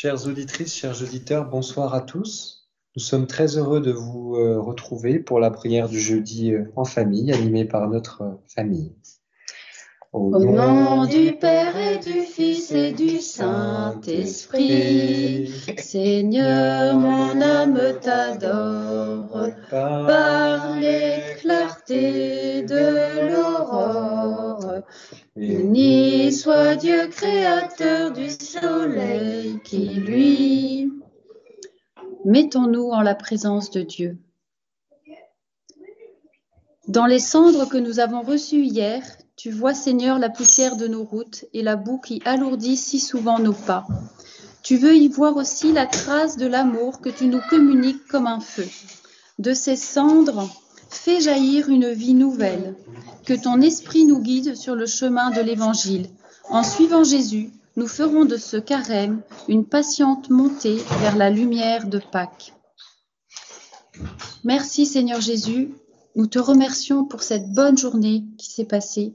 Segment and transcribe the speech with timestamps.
[0.00, 2.68] Chères auditrices, chers auditeurs, bonsoir à tous.
[2.94, 6.84] Nous sommes très heureux de vous euh, retrouver pour la prière du jeudi euh, en
[6.84, 8.94] famille, animée par notre euh, famille.
[10.12, 14.72] Au nom du Père et du Fils et du Saint-Esprit,
[15.78, 19.48] Seigneur, mon âme t'adore
[32.38, 34.16] Mettons-nous en la présence de Dieu.
[36.86, 39.02] Dans les cendres que nous avons reçues hier,
[39.34, 43.40] tu vois, Seigneur, la poussière de nos routes et la boue qui alourdit si souvent
[43.40, 43.88] nos pas.
[44.62, 48.38] Tu veux y voir aussi la trace de l'amour que tu nous communiques comme un
[48.38, 48.68] feu.
[49.40, 50.48] De ces cendres,
[50.90, 52.76] fais jaillir une vie nouvelle.
[53.26, 56.06] Que ton esprit nous guide sur le chemin de l'Évangile.
[56.50, 62.00] En suivant Jésus, nous ferons de ce carême une patiente montée vers la lumière de
[62.00, 62.52] Pâques.
[64.42, 65.72] Merci Seigneur Jésus,
[66.16, 69.14] nous te remercions pour cette bonne journée qui s'est passée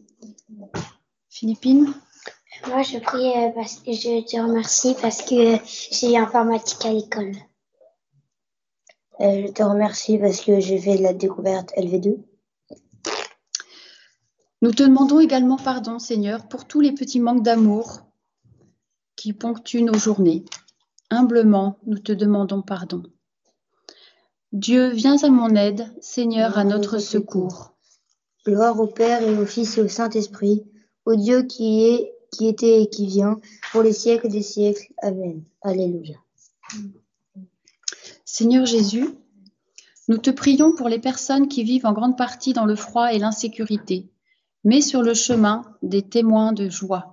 [1.28, 1.94] Philippine?
[2.70, 5.58] Moi, je prie euh, parce que je te remercie parce que
[5.92, 7.34] j'ai informatique à l'école.
[9.20, 12.16] Euh, je te remercie parce que j'ai fait la découverte LV2.
[14.62, 18.04] Nous te demandons également pardon, Seigneur, pour tous les petits manques d'amour
[19.24, 20.44] qui ponctuent nos journées.
[21.10, 23.04] Humblement, nous te demandons pardon.
[24.52, 27.74] Dieu, viens à mon aide, Seigneur, à notre secours.
[28.46, 30.66] Gloire au Père et au Fils et au Saint-Esprit,
[31.06, 33.40] au Dieu qui est, qui était et qui vient,
[33.72, 34.92] pour les siècles des siècles.
[35.02, 35.42] Amen.
[35.62, 36.18] Alléluia.
[38.26, 39.08] Seigneur Jésus,
[40.10, 43.20] nous te prions pour les personnes qui vivent en grande partie dans le froid et
[43.20, 44.12] l'insécurité,
[44.66, 47.13] mais sur le chemin des témoins de joie.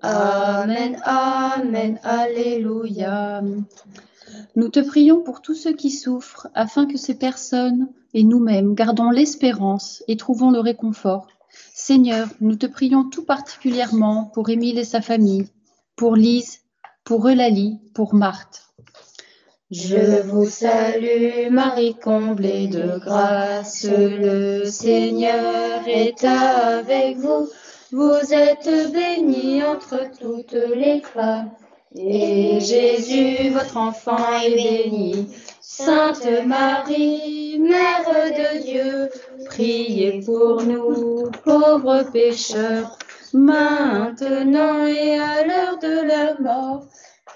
[0.00, 3.42] Amen, Amen, Alléluia.
[4.54, 9.10] Nous te prions pour tous ceux qui souffrent, afin que ces personnes et nous-mêmes gardons
[9.10, 11.26] l'espérance et trouvons le réconfort.
[11.74, 15.48] Seigneur, nous te prions tout particulièrement pour Émile et sa famille,
[15.96, 16.60] pour Lise,
[17.04, 18.68] pour Eulalie, pour Marthe.
[19.70, 27.48] Je vous salue, Marie comblée de grâce, le Seigneur est avec vous.
[27.90, 31.50] Vous êtes bénie entre toutes les femmes,
[31.96, 35.28] et Jésus, votre enfant, est béni.
[35.62, 39.08] Sainte Marie, Mère de Dieu,
[39.46, 42.98] priez pour nous, pauvres pécheurs,
[43.32, 46.84] maintenant et à l'heure de la mort.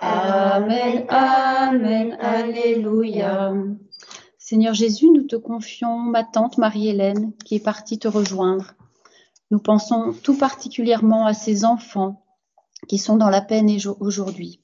[0.03, 3.55] Amen, Amen, Alléluia.
[4.37, 8.75] Seigneur Jésus, nous te confions ma tante Marie-Hélène qui est partie te rejoindre.
[9.53, 12.25] Nous pensons tout particulièrement à ces enfants
[12.89, 13.69] qui sont dans la peine
[14.01, 14.63] aujourd'hui.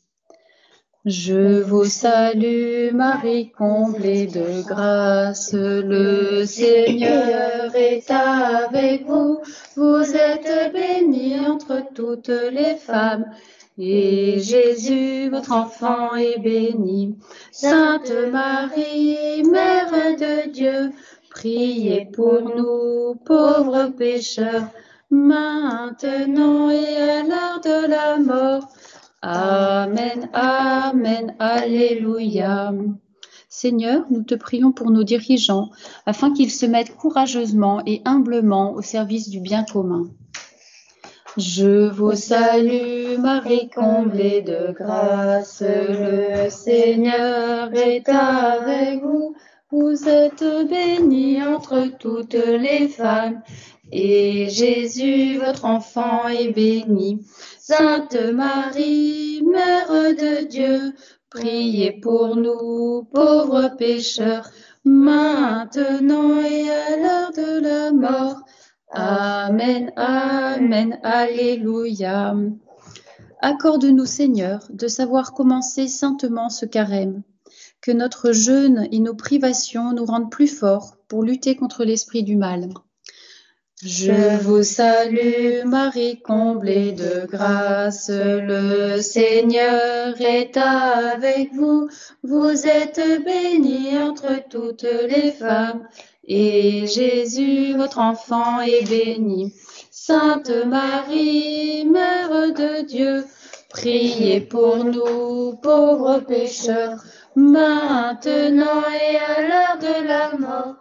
[1.04, 9.42] Je vous salue, Marie comblée de grâce, le Seigneur est avec vous.
[9.76, 13.26] Vous êtes bénie entre toutes les femmes,
[13.80, 17.16] et Jésus, votre enfant, est béni.
[17.52, 20.92] Sainte Marie, Mère de Dieu,
[21.30, 24.68] Priez pour nous, pauvres pécheurs,
[25.10, 28.68] maintenant et à l'heure de la mort.
[29.22, 32.72] Amen, Amen, Alléluia.
[33.48, 35.70] Seigneur, nous te prions pour nos dirigeants,
[36.06, 40.04] afin qu'ils se mettent courageusement et humblement au service du bien commun.
[41.36, 49.34] Je vous salue, Marie comblée de grâce, le Seigneur est avec vous.
[49.70, 53.42] Vous êtes bénie entre toutes les femmes,
[53.92, 57.20] et Jésus, votre enfant, est béni.
[57.60, 60.94] Sainte Marie, Mère de Dieu,
[61.28, 64.48] priez pour nous, pauvres pécheurs,
[64.84, 68.40] maintenant et à l'heure de la mort.
[68.90, 72.34] Amen, Amen, Alléluia.
[73.42, 77.22] Accorde-nous, Seigneur, de savoir commencer saintement ce carême
[77.80, 82.36] que notre jeûne et nos privations nous rendent plus forts pour lutter contre l'esprit du
[82.36, 82.68] mal.
[83.80, 91.88] Je vous salue, Marie comblée de grâce, le Seigneur est avec vous.
[92.24, 95.86] Vous êtes bénie entre toutes les femmes,
[96.24, 99.54] et Jésus, votre enfant, est béni.
[99.92, 103.24] Sainte Marie, Mère de Dieu,
[103.68, 107.04] priez pour nous, pauvres pécheurs,
[107.38, 110.74] maintenant et à l'heure de la mort.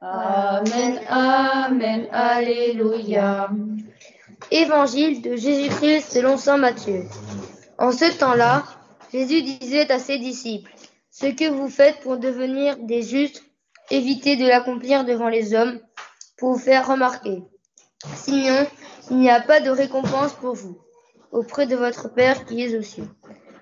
[0.00, 3.50] Amen, Amen, Alléluia.
[4.50, 7.04] Évangile de Jésus-Christ selon Saint Matthieu.
[7.78, 8.64] En ce temps-là,
[9.12, 10.70] Jésus disait à ses disciples,
[11.10, 13.42] Ce que vous faites pour devenir des justes,
[13.90, 15.80] évitez de l'accomplir devant les hommes
[16.36, 17.42] pour vous faire remarquer.
[18.16, 18.66] Sinon,
[19.10, 20.78] il n'y a pas de récompense pour vous
[21.30, 23.08] auprès de votre Père qui est aux cieux.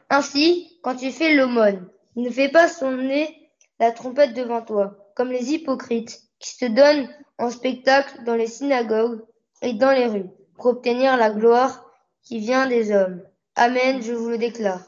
[0.08, 1.87] Ainsi, quand tu fais l'aumône,
[2.22, 7.08] ne fais pas sonner la trompette devant toi, comme les hypocrites qui se donnent
[7.38, 9.22] en spectacle dans les synagogues
[9.62, 11.90] et dans les rues pour obtenir la gloire
[12.22, 13.22] qui vient des hommes.
[13.56, 14.82] Amen, je vous le déclare.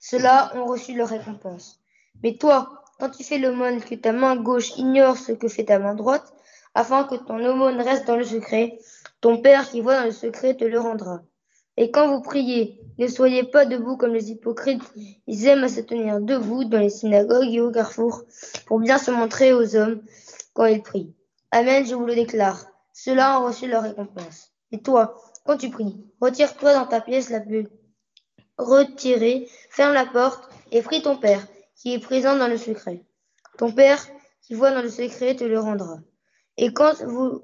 [0.00, 1.80] Ceux-là ont reçu leur récompense.
[2.22, 5.78] Mais toi, quand tu fais l'aumône, que ta main gauche ignore ce que fait ta
[5.78, 6.32] main droite,
[6.74, 8.78] afin que ton aumône reste dans le secret,
[9.20, 11.22] ton Père qui voit dans le secret te le rendra.
[11.76, 14.82] Et quand vous priez, ne soyez pas debout comme les hypocrites.
[15.26, 18.22] Ils aiment à se tenir debout dans les synagogues et au carrefour
[18.66, 20.02] pour bien se montrer aux hommes
[20.52, 21.12] quand ils prient.
[21.50, 22.64] Amen, je vous le déclare.
[22.92, 24.52] Ceux-là ont reçu leur récompense.
[24.70, 27.68] Et toi, quand tu pries, retire-toi dans ta pièce la plus
[28.56, 33.04] retirée, ferme la porte et prie ton Père, qui est présent dans le secret.
[33.58, 34.04] Ton Père,
[34.42, 35.98] qui voit dans le secret, te le rendra.
[36.56, 37.42] Et quand vous,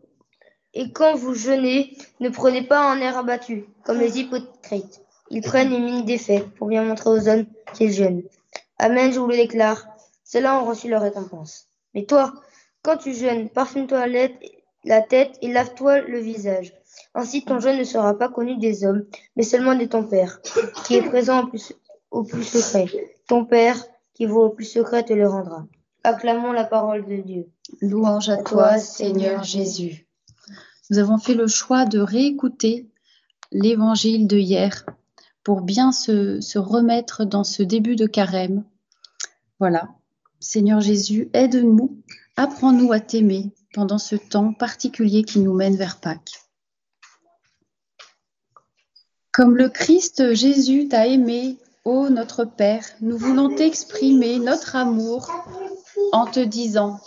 [0.74, 5.00] et quand vous jeûnez, ne prenez pas un air abattu, comme les hypocrites.
[5.30, 8.22] Ils prennent une mine d'effet pour bien montrer aux hommes qu'ils jeûnent.
[8.78, 9.86] Amen, je vous le déclare.
[10.24, 11.66] Ceux-là ont reçu leur récompense.
[11.94, 12.32] Mais toi,
[12.82, 14.06] quand tu jeûnes, parfume-toi
[14.84, 16.72] la tête et lave-toi le visage.
[17.14, 19.04] Ainsi ton jeûne ne sera pas connu des hommes,
[19.36, 20.40] mais seulement de ton Père,
[20.84, 21.72] qui est présent au plus,
[22.10, 22.86] au plus secret.
[23.26, 23.76] Ton Père,
[24.14, 25.66] qui vaut au plus secret, te le rendra.
[26.04, 27.46] Acclamons la parole de Dieu.
[27.80, 30.06] Louange à toi, Seigneur Jésus.
[30.90, 32.90] Nous avons fait le choix de réécouter
[33.52, 34.84] l'évangile de hier
[35.44, 38.64] pour bien se, remettre dans ce début de carême.
[39.60, 39.88] Voilà.
[40.40, 41.96] Seigneur Jésus, aide-nous
[42.36, 46.42] Apprends-nous à t'aimer pendant ce temps particulier qui nous mène vers Pâques.
[49.32, 55.30] Comme le Christ Jésus t'a aimé, ô notre Père, nous voulons t'exprimer notre amour
[56.12, 56.98] en te disant,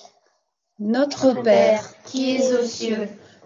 [0.79, 3.09] Notre Père qui es aux cieux,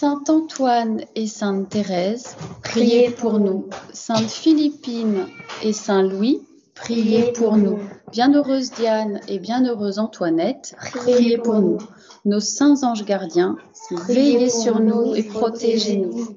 [0.00, 3.68] Saint Antoine et Sainte Thérèse, priez pour nous.
[3.92, 5.26] Sainte Philippine
[5.62, 6.40] et Saint Louis,
[6.74, 7.78] priez pour nous.
[8.10, 11.76] Bienheureuse Diane et bienheureuse Antoinette, priez pour nous.
[12.24, 13.58] Nos saints anges gardiens,
[13.90, 16.28] veillez sur nous et protégez-nous.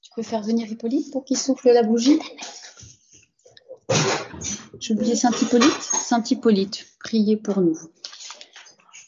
[0.00, 2.20] Tu peux faire venir Hippolyte pour qu'il souffle la bougie
[4.78, 5.82] J'ai oublié Saint Hippolyte.
[5.82, 7.76] Saint Hippolyte, priez pour nous.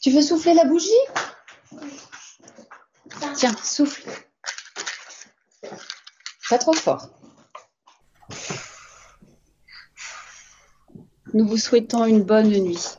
[0.01, 0.91] Tu veux souffler la bougie?
[3.37, 4.09] Tiens, souffle.
[6.49, 7.07] Pas trop fort.
[11.35, 12.97] Nous vous souhaitons une bonne nuit.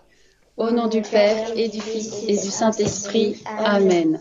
[0.56, 3.42] Au nom du Père et du Fils et du Saint-Esprit.
[3.46, 4.20] Amen.